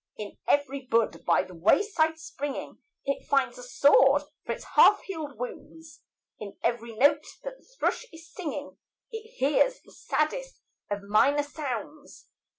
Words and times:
In 0.17 0.39
every 0.47 0.87
bud 0.87 1.23
by 1.25 1.43
the 1.43 1.53
wayside 1.53 2.17
springing 2.17 2.79
It 3.05 3.27
finds 3.27 3.59
a 3.59 3.61
sword 3.61 4.23
for 4.43 4.51
its 4.53 4.63
half 4.75 5.01
healed 5.03 5.37
wounds; 5.37 6.01
In 6.39 6.57
every 6.63 6.95
note 6.95 7.23
that 7.43 7.57
the 7.59 7.65
thrush 7.77 8.07
is 8.11 8.33
singing 8.33 8.79
It 9.11 9.29
hears 9.35 9.79
the 9.81 9.91
saddest 9.91 10.63
of 10.89 11.03
minor 11.03 11.43
sounds. 11.43 12.29